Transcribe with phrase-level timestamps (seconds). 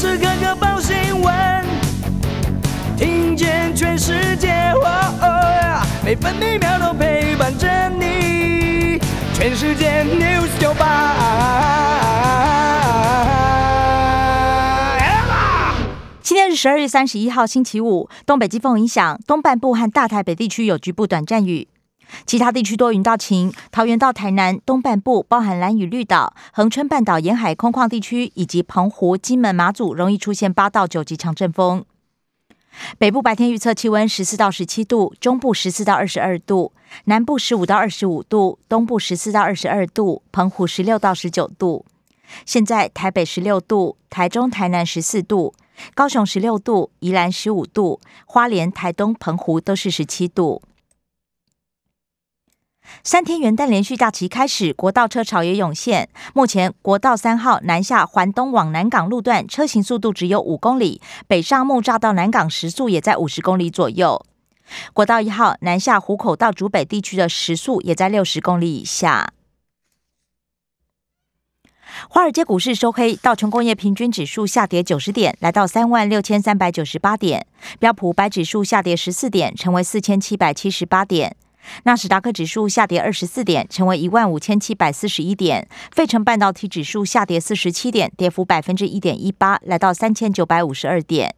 [0.00, 1.62] 时刻刻报新闻，
[2.96, 4.72] 听见全世界，
[6.02, 8.98] 每分每秒都陪伴着你。
[9.34, 11.16] 全世界 news 九八。
[16.22, 18.08] 今天是十二月三十一号，星期五。
[18.24, 21.68] 东北季风影响，东半部和大台北地区有局部短暂雨。
[22.26, 31.84] 其他地区多云到晴，桃园到台南东半部，包含蓝屿绿岛、恒春半岛沿海空旷地区，以及澎湖、金门、马祖，容易出现八到九级强阵风。
[32.98, 36.72] 北部白天预测气温十四到十七度，中部十四到二十二度，
[37.04, 41.84] 南部十五到二十五度，东部十四到二十二度，澎湖十六到十九度。
[42.46, 45.52] 现在台北十六度，台中、台南十四度，
[45.94, 50.62] 高雄十六度，宜兰十五度，花莲、台东、澎湖都是十七度。
[53.02, 56.08] 三天元旦连续假期开始，国道车潮也涌现。
[56.34, 64.24] 目前国道三号南下环东往南港路段，车行速度只有五公里；北上木栅到南港时速也在五十公里左右。
[64.92, 69.32] 国道一号南下湖口到竹北地区的时速也在六十公里以下。
[72.08, 77.40] 华尔街股市收黑，道琼工业平均指数下跌九十点，来到三万六千三百九十八点；
[77.80, 81.36] 标普白指数下跌十四点，成为四千七百七十八点。
[81.84, 85.68] 纳斯达克指数下跌二十四点，成为一万五千七百四十一点。
[85.92, 91.34] 费城半导体指数下跌四十七点，跌幅百分之一点一八，来到三千九百五十二点。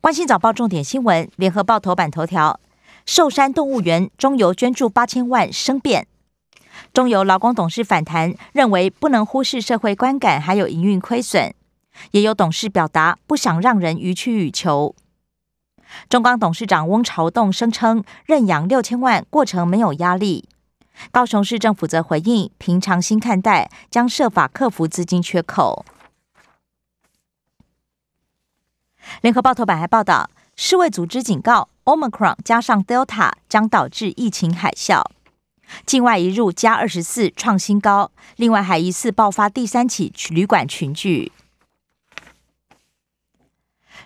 [0.00, 2.60] 关心早报重点新闻，联合报头版头条：
[3.04, 6.06] 寿山动物园中油捐助八千万生变。
[6.92, 11.54] 中油劳工董事反弹，认为不能忽视社会观感，还有营运亏损。
[12.10, 14.94] 也有董事表达不想让人予取予求。
[16.08, 20.48] 中钢董事长翁朝栋声称认养六千万过程没有压力，
[21.10, 25.84] 高雄市政府则回应平常心看待，将设法克服资金缺口。
[29.20, 35.04] 联合报头版还报道，世卫组织警告，Omicron 加上 Delta 将导致疫情海啸，
[35.84, 41.32] 境外一入加二十四创新高，另外还疑似爆发第三起旅馆群聚。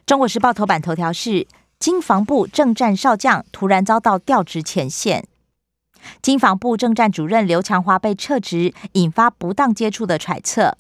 [0.07, 1.47] 中国时报头版头条是。
[1.79, 5.27] 经防部政战少将突然遭到调职前线，
[6.21, 10.77] 经防部政战主任刘强华被撤职，引发不当接触的揣测。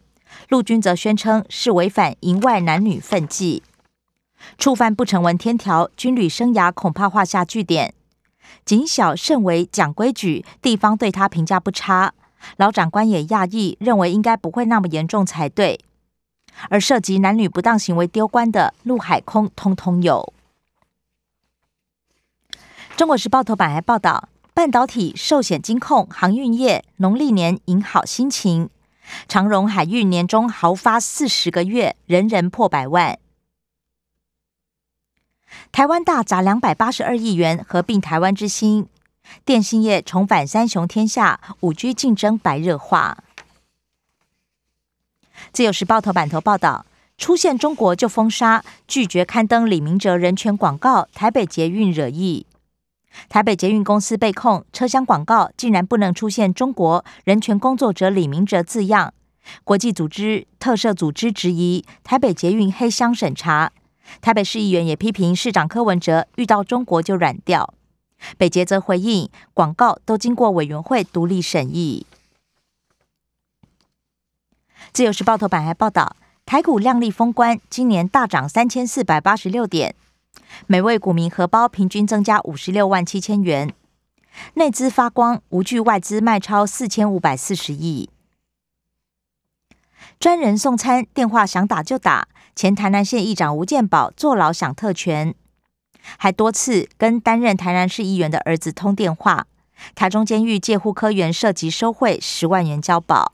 [0.49, 3.63] 陆军则宣称是违反营外男女分际，
[4.59, 7.95] 触犯不成文天条，军旅生涯恐怕画下句点。
[8.65, 12.13] 谨小慎微讲规矩，地方对他评价不差，
[12.57, 15.79] 老长官也讶异，认为应该不会那么严重才对。
[16.69, 20.33] 而涉及男女不当行为丢官的陆海空，通通有。
[22.99, 28.71] 中国时报头版还报道，半导体、寿险、金控、航运业农历年迎好心情。
[29.29, 33.17] 长荣海运年终豪发四十个月，人人破百万。
[35.71, 38.89] 台湾大砸两百八十二亿元合并台湾之星，
[39.45, 43.23] 电信业重返三雄天下，五 G 竞争白热化。
[45.53, 46.85] 自由时报头版头报道，
[47.17, 52.45] 出现中国就封杀，拒绝刊登李明哲人权广告，台北捷运惹议。
[53.29, 59.13] 台北捷运公司被控车厢广告竟然不能出现“中国人权工作者李明哲”字样，
[59.65, 63.73] 国际组织、特赦组织质疑台北捷运黑箱审查。
[64.21, 67.75] 台北市议员也批评市长柯文哲遇到中国就软掉。
[68.37, 72.07] 北捷则回应，广告都经过委员会独立审议。
[74.93, 79.95] 自由时报头版还报道，台股亮丽封关，今年大涨三千四百八十六点。
[80.67, 83.73] 每位股民荷包平均增加五十六万七千元，
[84.55, 88.11] 内资发光，无惧外资卖超四千五百四十亿。
[90.21, 92.29] 专人送餐，电话想打就打。
[92.57, 95.33] 前台南县议长吴建宝坐牢享特权，
[96.17, 99.47] 还多次跟担任台南市议员的儿子通电话。
[99.95, 103.33] 台中监狱借护科员涉及收贿十万元交保。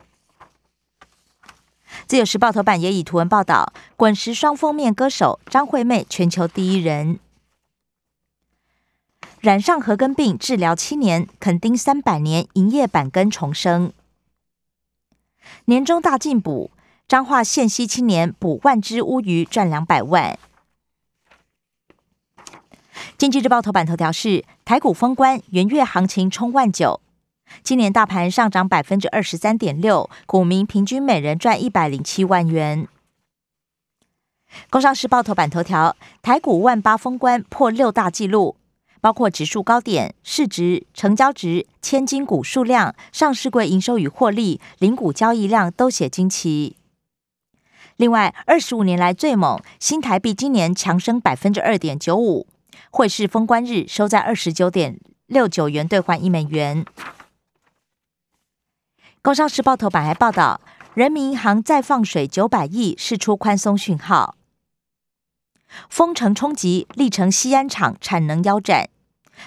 [2.07, 7.19] 自由时报头版也以图文报道，滚石双封面歌手张惠妹全球第一人，
[9.41, 13.93] 染上核根病治疗七年，垦丁三百年营业板根重生。
[15.67, 16.71] 年终大进补，
[17.07, 20.39] 彰化县西青年捕万只乌鱼赚两百万。
[23.19, 27.01] 经济日报头版头条是台股封关，元月行情冲万九。
[27.63, 32.87] 今年大盘上涨百分之二十三点六，股民平均每人赚一百零七万元。
[34.71, 38.57] 工商时报头版头条：台股万八封关破六大纪录，
[39.01, 46.77] 包括指数高点、市值、成交值、千金股数量、上市柜营收与获利、零股交易量都写惊奇。
[47.97, 52.47] 另外，二十五年来最猛，新台币今年强升百分之二点九五，
[52.91, 56.85] 汇市封关日收在二十九点六九元兑换一美元。
[59.25, 60.61] 工商时报头版还报道，
[60.93, 64.37] 人民银行再放水九百亿，释出宽松讯号。
[65.89, 68.91] 封城冲击，历程西安厂产能腰斩，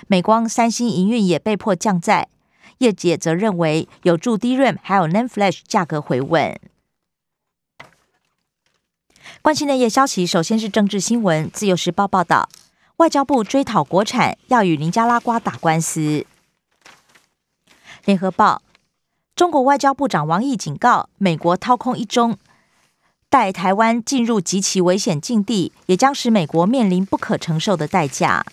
[0.07, 2.27] 美光、三星营运也被迫降载。
[2.79, 6.59] 业界则认为有助 DRAM 还有 NAND Flash 价格回稳。
[9.43, 11.47] 关心内页消息，首先是政治新闻。
[11.51, 12.49] 自由时报报道，
[12.95, 16.25] 外交部追讨国产，要与尼加拉瓜打官司。
[18.05, 18.63] 联合报，
[19.37, 22.39] 中国外交部长王毅警告，美国掏空一中。
[23.29, 28.43] 带台湾进入极其危险境地，也将使美国面临不可承受的代价。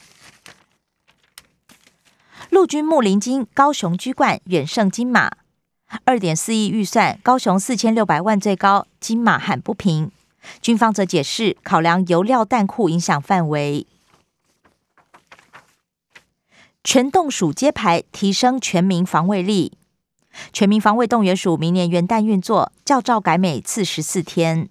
[2.50, 5.31] 陆军木林金高雄居冠，远胜金马，
[6.04, 10.10] 二点四亿预算，高雄四千六百万最高，金马喊不平。
[10.60, 13.86] 军方则解释，考量油料弹库影响范围。
[16.82, 19.78] 全动署揭牌，提升全民防卫力。
[20.52, 24.69] 全民防卫动员署明年元旦运作，教照改每次十四天。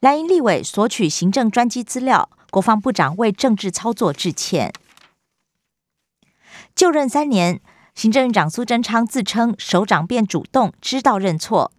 [0.00, 4.72] 蓝营立委索取行政专机资料，国防部长为政治操作致歉。
[6.74, 7.60] 就任三年，
[7.94, 11.72] 行政院长苏贞昌自称首长变主动，知道认错，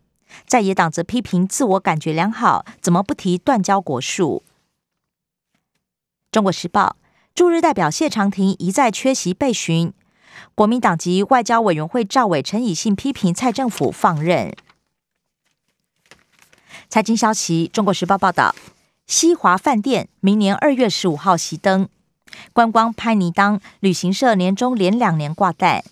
[0.48, 4.44] 在野党则批评自我感觉良好，怎么不提断交国术？
[6.32, 6.98] 中国时报
[7.36, 9.94] 驻日代表谢长廷一再缺席被询。
[10.54, 14.56] 国民党籍外交委员会赵伟陈以信批评蔡政府放任。
[16.90, 18.56] 财经消息，《中国时报》报道，
[19.08, 21.90] 西华饭店明年二月十五号熄灯，
[22.54, 25.84] 观光拍泥当旅行社年终连两年挂单。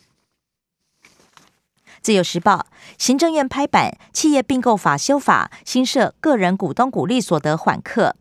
[2.01, 2.67] 自由时报，
[2.97, 8.15] 行政院拍板企业并购法修法，新设个人股东股利所得缓课，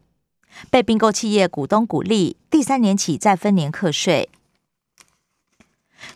[0.71, 4.29] 被并购企业股东股利第三年起再分年课税。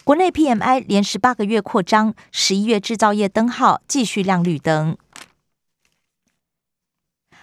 [0.05, 4.97] 国内 PMI 连十八个月扩张，十一月制造业灯号继续亮绿灯。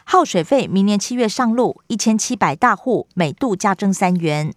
[0.06, 4.54] 耗水费明年七月上路，一千七百大户每度加征三元。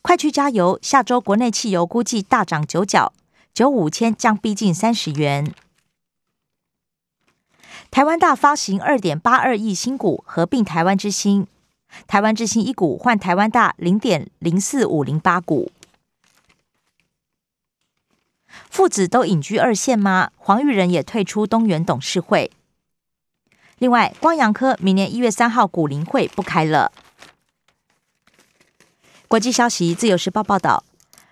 [0.00, 0.78] 快去加油！
[0.80, 3.12] 下周国内汽油估计大涨九角，
[3.52, 5.52] 九五千将逼近三十元。
[7.90, 11.48] 台湾大发行二点八二亿新股，合并台湾之星，
[12.06, 15.72] 台湾之星一股换台湾大零点零四五零八股。
[18.70, 20.30] 父子都隐居二线吗？
[20.36, 22.50] 黄玉仁也退出东元董事会。
[23.78, 26.92] 另外，光阳科明年一月三号股龄会不开了。
[29.28, 30.84] 国际消息，《自由时报》报道，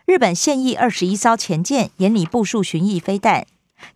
[0.04, 3.46] 日本现役二十一艘前舰严拟部署巡弋飞弹，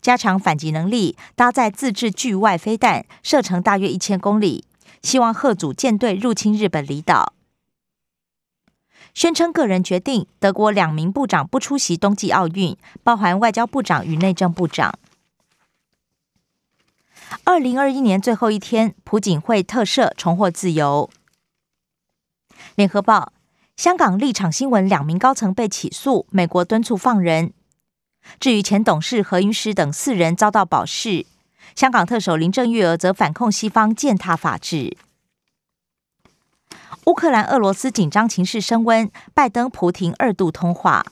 [0.00, 4.64] 加强反击能力，搭载自制距外飞弹，射程大约一千公里，
[5.02, 7.33] 希望贺阻舰队入侵日本离岛。
[9.14, 14.99] 宣称个人决定，德国两名部长不出席冬季奥运，包含外交部长与内政部长。
[17.44, 21.08] 二零二一年最后一天，朴槿惠特赦重获自由。
[22.75, 23.32] 联合报：
[23.76, 27.52] 香港立场新闻两名高层被起诉，美国敦促放人。
[28.40, 31.25] 至于前董事何云石等四人遭到保释，
[31.76, 34.97] 香港特首林郑月娥则反控西方践踏法治。
[37.06, 41.04] 乌克兰、俄罗斯紧张情势升温，拜登、普廷二度通话。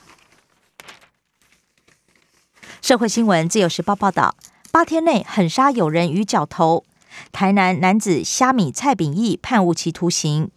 [2.80, 4.34] 社会新闻：自由时报报道，
[4.70, 6.84] 八天内狠杀友人与角头，
[7.30, 10.50] 台南男子虾米蔡炳义判无期徒刑。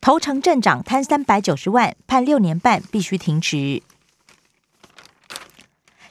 [0.00, 3.82] 头城镇长贪三百九十万，判六年半，必须停职。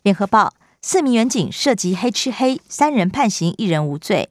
[0.01, 4.29] 联合报：四名员警涉及黑吃黑，三人判刑，一人无罪。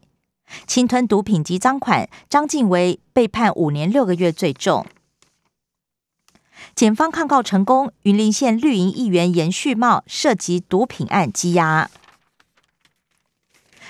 [0.66, 4.86] 侵吞毒品及赃款，张敬维被判五年六个月，最重。
[6.74, 11.90] 检方抗告成功，云林县绿营议员严旭茂涉及毒品案羁押。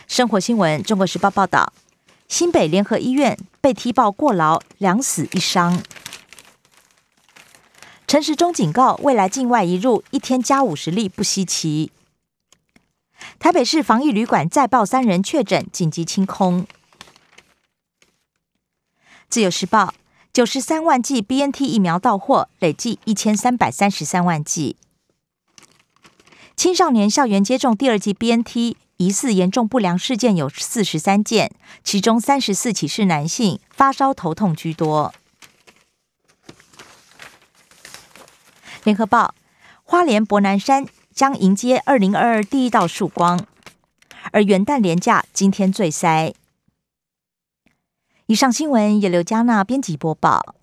[0.06, 1.73] 生活新闻：中国时报报道，
[2.28, 5.82] 新北联合医院被踢爆过劳，两死一伤。
[8.06, 11.90] 陈时中警告，未来境外一入一天加五十例不稀奇。
[13.44, 16.66] 台北市防疫旅馆再报三人确诊，紧急清空。
[19.28, 19.92] 自由时报
[20.32, 24.78] 九十三万剂 BNT 疫苗到货，累计一千三百三十三万剂。
[26.56, 35.12] 青少年校园接种第二剂 BNT 疑似严重不良事件有四十三件，其中三十四起是男性，发烧头痛居多。
[38.84, 39.34] 联合报
[39.82, 40.86] 花莲博南山。
[41.14, 43.47] 将迎接二零二二第一道曙光。
[44.33, 46.35] 而元旦连假今天最塞。
[48.26, 50.54] 以上新闻由刘嘉娜编辑播报。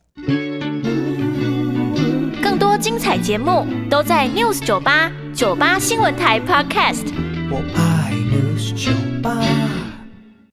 [2.42, 7.06] 更多精彩节目都在 News 九八九八新闻台 Podcast。
[7.50, 8.92] 我爱 News 酒
[9.22, 9.91] 吧。